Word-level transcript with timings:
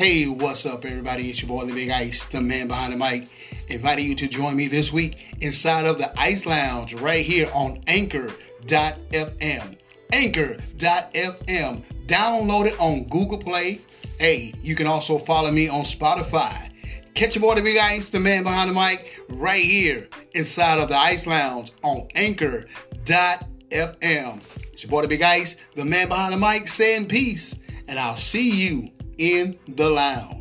Hey, 0.00 0.26
what's 0.28 0.64
up, 0.64 0.86
everybody? 0.86 1.28
It's 1.28 1.42
your 1.42 1.50
boy, 1.50 1.66
the 1.66 1.74
Big 1.74 1.90
Ice, 1.90 2.24
the 2.24 2.40
man 2.40 2.68
behind 2.68 2.94
the 2.94 2.96
mic, 2.96 3.28
inviting 3.68 4.06
you 4.06 4.14
to 4.14 4.28
join 4.28 4.56
me 4.56 4.66
this 4.66 4.90
week 4.90 5.36
inside 5.42 5.84
of 5.84 5.98
the 5.98 6.18
Ice 6.18 6.46
Lounge 6.46 6.94
right 6.94 7.22
here 7.22 7.50
on 7.52 7.82
Anchor.fm. 7.86 9.76
Anchor.fm. 10.10 11.82
Download 12.06 12.64
it 12.66 12.80
on 12.80 13.04
Google 13.08 13.36
Play. 13.36 13.82
Hey, 14.18 14.54
you 14.62 14.74
can 14.74 14.86
also 14.86 15.18
follow 15.18 15.50
me 15.50 15.68
on 15.68 15.82
Spotify. 15.82 16.70
Catch 17.12 17.34
your 17.34 17.42
boy, 17.42 17.56
the 17.56 17.62
Big 17.62 17.76
Ice, 17.76 18.08
the 18.08 18.20
man 18.20 18.42
behind 18.42 18.70
the 18.70 18.74
mic, 18.74 19.22
right 19.28 19.62
here 19.62 20.08
inside 20.32 20.78
of 20.78 20.88
the 20.88 20.96
Ice 20.96 21.26
Lounge 21.26 21.72
on 21.82 22.08
Anchor.fm. 22.14 22.70
It's 24.72 24.82
your 24.82 24.90
boy, 24.90 25.02
the 25.02 25.08
Big 25.08 25.20
Ice, 25.20 25.56
the 25.76 25.84
man 25.84 26.08
behind 26.08 26.32
the 26.32 26.38
mic, 26.38 26.68
saying 26.68 27.08
peace, 27.08 27.54
and 27.86 27.98
I'll 27.98 28.16
see 28.16 28.50
you 28.50 28.92
in 29.20 29.58
the 29.68 29.90
lounge. 29.90 30.39